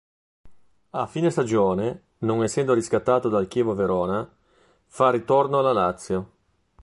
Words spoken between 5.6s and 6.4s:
Lazio.